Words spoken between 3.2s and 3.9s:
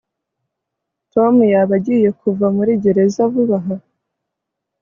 vuba aha